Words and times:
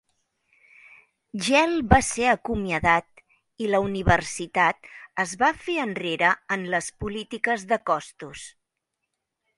Gell 1.47 1.75
va 1.91 1.99
ser 2.07 2.25
acomiadat 2.29 3.21
i 3.65 3.69
la 3.73 3.83
universitat 3.89 4.91
es 5.25 5.37
va 5.43 5.53
fer 5.67 5.77
enrere 5.85 6.33
en 6.57 6.67
les 6.75 6.91
polítiques 7.05 7.71
de 7.75 7.81
costos. 7.93 8.51